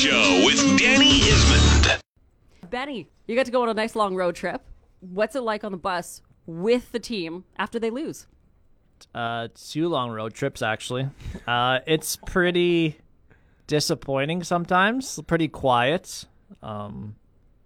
[0.00, 2.00] Show with Danny Ismond.
[2.70, 4.62] Benny, you got to go on a nice long road trip.
[5.00, 8.26] What's it like on the bus with the team after they lose?
[9.14, 11.10] Uh, two long road trips actually.
[11.46, 12.96] Uh, it's pretty
[13.66, 15.20] disappointing sometimes.
[15.26, 16.24] Pretty quiet.
[16.62, 17.16] Um,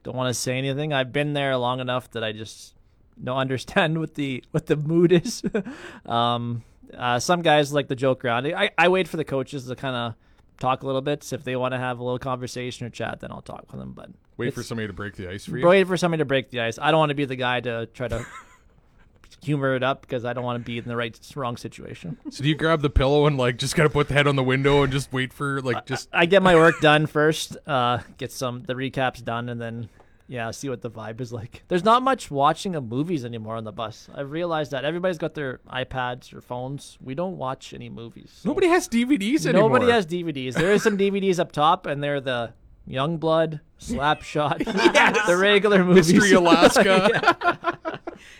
[0.02, 0.92] don't want to say anything.
[0.92, 2.74] I've been there long enough that I just
[3.22, 5.40] don't understand what the what the mood is.
[6.04, 6.64] um,
[6.98, 8.48] uh, some guys like to joke around.
[8.48, 10.14] I, I wait for the coaches to kind of
[10.58, 11.32] talk a little bit.
[11.32, 13.92] If they want to have a little conversation or chat, then I'll talk with them.
[13.92, 15.66] But Wait for somebody to break the ice for you.
[15.66, 16.78] wait for somebody to break the ice.
[16.80, 18.26] I don't want to be the guy to try to
[19.42, 22.16] humor it up because I don't want to be in the right wrong situation.
[22.30, 24.42] So do you grab the pillow and like just gotta put the head on the
[24.42, 28.32] window and just wait for like just I get my work done first, uh, get
[28.32, 29.88] some the recaps done, and then
[30.26, 31.62] yeah, see what the vibe is like.
[31.68, 34.08] There's not much watching of movies anymore on the bus.
[34.14, 36.96] I've realized that everybody's got their iPads or phones.
[37.02, 38.30] We don't watch any movies.
[38.42, 39.68] So nobody has DVDs anymore?
[39.70, 40.54] Nobody has DVDs.
[40.54, 42.54] There is some DVDs up top, and they're the
[42.88, 44.64] Youngblood, Slapshot,
[45.26, 46.12] the regular movies.
[46.12, 47.78] Mystery Alaska.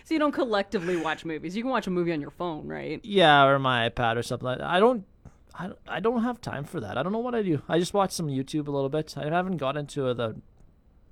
[0.05, 1.57] So you don't collectively watch movies.
[1.57, 3.01] You can watch a movie on your phone, right?
[3.05, 4.67] Yeah, or my iPad or something like that.
[4.69, 5.05] I don't.
[5.57, 6.99] I, don't- I don't have time for that.
[6.99, 7.63] I don't know what I do.
[7.69, 9.15] I just watch some YouTube a little bit.
[9.17, 10.35] I haven't got into the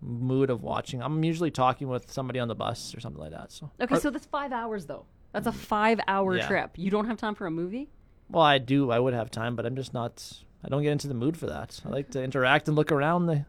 [0.03, 1.01] mood of watching.
[1.03, 3.53] I'm usually talking with somebody on the bus or something like that.
[3.53, 5.07] So, Okay, so that's five hours though.
[5.33, 6.47] That's a five-hour Yeah.
[6.47, 6.73] trip.
[6.77, 7.89] You don't have time for a movie.
[8.29, 8.91] well, I do.
[8.91, 10.43] I would have time, but I'm just not.
[10.65, 11.81] I don't get into the mood for that.
[11.85, 13.45] I like to interact and look around the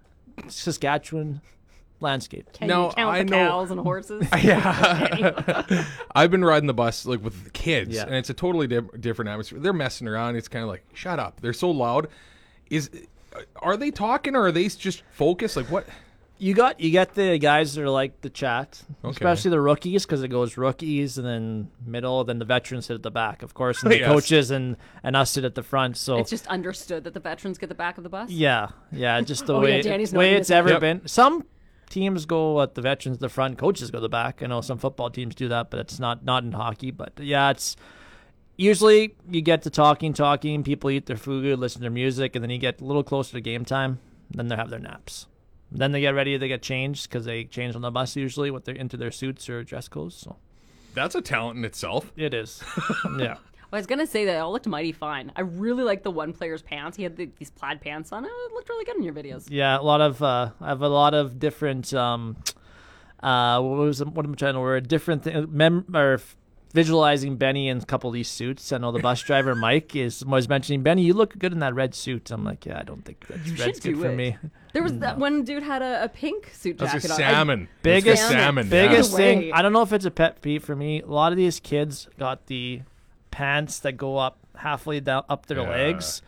[0.48, 1.42] Saskatchewan
[2.00, 2.52] landscape.
[2.54, 4.28] Can No, you count I the know- cows and horses?
[4.44, 5.86] yeah.
[6.16, 8.04] I've been riding the bus like with the kids, Yeah.
[8.04, 9.60] and it's a totally di- different atmosphere.
[9.60, 10.36] They're messing around.
[10.36, 11.40] It's kind of like, shut up.
[11.42, 12.08] They're so loud.
[12.70, 12.90] Is
[13.62, 15.56] are they talking or are they just focused?
[15.58, 15.88] Like what?
[16.44, 19.12] You got you get the guys that are like the chat, Okay.
[19.12, 23.04] especially the rookies because it goes rookies and then middle, then the veterans sit at
[23.04, 24.08] the back, of course, and the Yes.
[24.08, 25.96] coaches and and us sit at the front.
[25.96, 28.30] So It's just understood that the veterans get the back of the bus.
[28.30, 30.82] Yeah, yeah, just the Oh, way yeah, Danny's way it's ever Yep.
[30.82, 31.08] been.
[31.08, 31.46] Some
[31.90, 34.44] teams go at the veterans at the front, coaches go to the back.
[34.44, 36.92] I know some football teams do that, but it's not not in hockey.
[36.92, 37.78] But yeah, it's
[38.58, 40.62] usually you get to talking, talking.
[40.64, 43.32] People eat their food, listen to their music, and then you get a little closer
[43.32, 44.00] to game time.
[44.30, 45.28] Then they have their naps.
[45.76, 46.38] Then they get ready.
[46.38, 49.50] They get changed because they change on the bus usually with their into their suits
[49.50, 50.16] or dress clothes.
[50.16, 50.38] So
[50.94, 52.12] That's a talent in itself.
[52.16, 52.64] it is.
[53.18, 53.38] yeah.
[53.72, 55.32] I was gonna say that it all looked mighty fine.
[55.36, 56.96] I really like the one player's pants.
[56.96, 58.24] He had the, these plaid pants on.
[58.24, 59.48] It looked really good in your videos.
[59.50, 62.38] Yeah, a lot of uh, I have a lot of different um,
[63.24, 64.88] uh, what was what am I trying to word?
[64.88, 66.36] Different thing, mem or f-
[66.74, 68.72] visualizing Benny in a couple of these suits.
[68.74, 71.04] I know the bus driver Mike is was mentioning Benny.
[71.04, 72.32] You look good in that red suit.
[72.32, 74.16] I'm like, yeah, I don't think that's You red's good do for it.
[74.16, 74.38] me.
[74.74, 77.18] There was that one dude had a, a pink suit That's jacket a on.
[77.20, 77.68] salmon.
[77.84, 78.70] Biggest- That's a salmon.
[78.70, 79.18] Biggest Yeah.
[79.18, 79.54] thing.
[79.54, 81.02] I don't know if it's a pet peeve for me.
[81.02, 82.82] A lot of these kids got the
[83.32, 85.70] pants that go up halfway down up their Yeah.
[85.70, 86.22] legs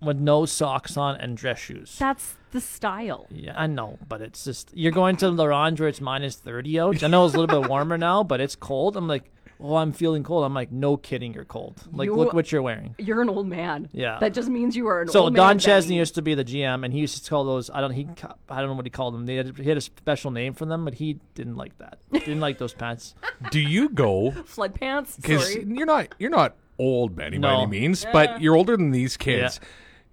[0.00, 1.96] with no socks on and dress shoes.
[1.98, 3.26] That's the style.
[3.30, 6.78] Yeah, I know, but it's just you're going to La Ronge where it's minus thirty
[6.78, 7.02] out.
[7.02, 8.96] I know it's a little bit warmer now, but it's cold.
[8.96, 9.24] I'm like,
[9.60, 10.44] oh, I'm feeling cold.
[10.44, 11.82] I'm like, no kidding, you're cold.
[11.92, 12.94] Like, You- look what you're wearing.
[12.98, 13.88] You're an old man.
[13.92, 14.18] Yeah.
[14.20, 15.58] That just means you are an So old Don man.
[15.58, 15.98] Chesney Benny.
[15.98, 17.70] used to be the GM, and he used to call those.
[17.70, 17.92] I don't.
[17.92, 18.08] He.
[18.48, 19.26] I don't know what he called them.
[19.26, 21.98] They had, he had a special name for them, but he didn't like that.
[22.12, 23.14] Didn't like those pants.
[23.50, 24.30] Do you go?
[24.46, 25.16] flood pants.
[25.16, 29.16] Because you're not you're not old Benny by any means, but you're older than these
[29.16, 29.60] kids.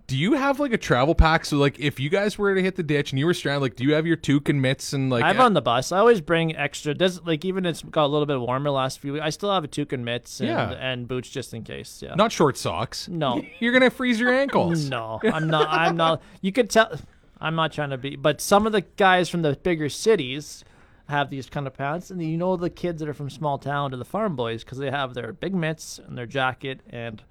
[0.07, 1.45] Do you have like a travel pack?
[1.45, 3.75] So like, if you guys were to hit the ditch and you were stranded, like,
[3.75, 5.23] do you have your toque and mitts and like?
[5.23, 5.91] I'm on the bus.
[5.91, 6.93] I always bring extra.
[6.93, 9.23] Does like even it's got a little bit warmer last few weeks.
[9.25, 10.69] I still have a toque and mitts and, Yeah.
[10.71, 12.03] and boots just in case.
[12.05, 12.13] Yeah.
[12.15, 13.07] not short socks.
[13.07, 13.41] No.
[13.59, 14.89] You're gonna freeze your ankles.
[14.95, 15.69] No, I'm not.
[15.69, 16.21] I'm not.
[16.41, 16.99] You could tell.
[17.41, 20.63] I'm not trying to be, but some of the guys from the bigger cities
[21.09, 23.91] have these kind of pants, and you know the kids that are from small town
[23.91, 27.23] to the farm boys because they have their big mitts and their jacket and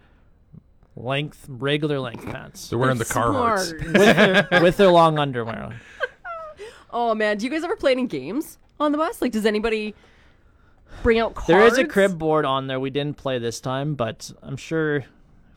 [0.96, 3.68] length, regular length pants They're wearing the Carhartts.
[3.68, 3.82] Smart.
[3.82, 5.62] with their, with their long underwear.
[5.62, 5.74] on.
[6.90, 9.20] oh man, do you guys ever play any games on the bus?
[9.20, 9.94] Like, does anybody
[11.02, 11.48] bring out cards?
[11.48, 12.78] There is a crib board on there.
[12.78, 14.96] We didn't play this time, but I'm sure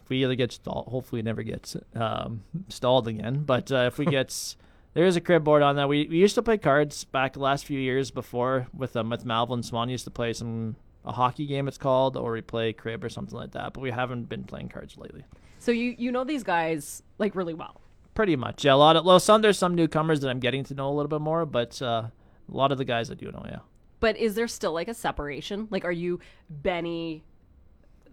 [0.08, 3.44] if we either get stalled, hopefully it never gets um, stalled again.
[3.44, 4.56] But uh, if we get,
[4.94, 5.89] there is a crib board on that.
[5.89, 9.25] We, we used to play cards back the last few years before with um, with
[9.25, 9.89] Melville Swan.
[9.89, 13.38] Used to play some a hockey game it's called, or we play crib or something
[13.38, 13.74] like that.
[13.74, 15.24] But we haven't been playing cards lately.
[15.59, 17.81] So you you know these guys like really well.
[18.13, 18.74] Pretty much, yeah.
[18.74, 21.09] A lot of well, some there's some newcomers that I'm getting to know a little
[21.09, 22.04] bit more, but uh,
[22.51, 23.59] a lot of the guys I do know, yeah.
[24.00, 25.68] But is there still like a separation?
[25.71, 26.19] Like, are you
[26.50, 27.24] Benny,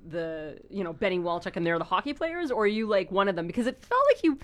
[0.09, 3.29] the you know Benny Walchuk, and they're the hockey players, or are you like one
[3.29, 3.47] of them?
[3.47, 4.39] Because it felt like you.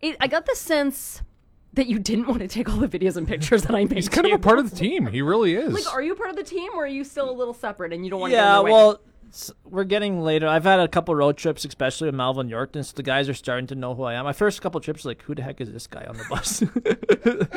[0.00, 1.22] It, I got the sense
[1.74, 3.92] that you didn't want to take all the videos and pictures that I made.
[3.92, 5.06] He's kind of a part of the team.
[5.06, 5.72] He really is.
[5.72, 8.04] Like, are you part of the team, or are you still a little separate and
[8.04, 8.36] you don't want to?
[8.36, 8.70] Yeah, Go in way?
[8.72, 8.98] well, s-
[9.64, 10.46] we're getting later.
[10.46, 12.84] I've had a couple road trips, especially with Melville Yorkton.
[12.84, 14.24] So the guys are starting to know who I am.
[14.24, 16.62] My first couple trips, like, who the heck is this guy on the bus?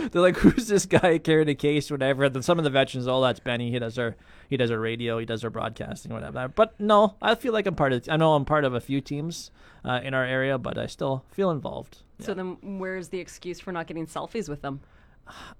[0.11, 2.25] They're like, who's this guy carrying a case, whatever.
[2.25, 3.71] And then some of the veterans, oh, that's Benny.
[3.71, 4.15] He does our
[4.49, 6.47] he does our radio, he does our broadcasting, whatever.
[6.47, 8.07] But no, I feel like I'm part of.
[8.09, 9.51] I know I'm part of a few teams
[9.83, 11.99] uh, in our area, but I still feel involved.
[12.19, 14.81] So then, where's the excuse for not getting selfies with them?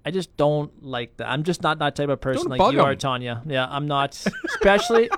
[0.06, 1.30] I just don't like that.
[1.30, 3.42] I'm just not that type of person Don't like bug you are, Tanya.
[3.45, 4.13] Yeah, I'm not.
[4.45, 5.09] Especially,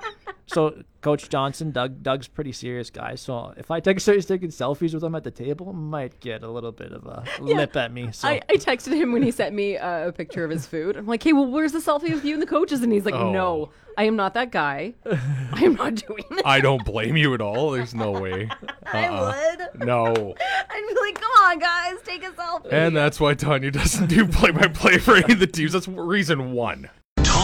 [0.52, 3.14] so Coach Johnson, Doug, Doug's pretty serious guy.
[3.14, 6.50] So if I take starts taking selfies with him at the table, might get a
[6.50, 8.10] little bit of a lip at me.
[8.12, 10.96] So I, I texted him when he sent me uh, a picture of his food.
[10.96, 12.82] I'm like, hey, well, where's the selfie of you and the coaches?
[12.82, 13.30] And he's like, Oh.
[13.32, 14.94] no, I am not that guy.
[15.06, 16.42] I am not doing it.
[16.44, 17.70] I don't blame you at all.
[17.70, 18.48] There's no way.
[18.92, 19.34] I Uh-uh.
[19.72, 19.86] would.
[19.86, 20.06] No.
[20.06, 22.72] I'd be like, come on, guys, take a selfie.
[22.72, 25.72] And that's why Tanya doesn't do play by play for any of the teams.
[25.72, 26.90] That's reason one.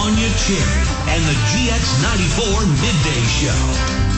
[0.09, 4.16] And the GX94 Midday Show.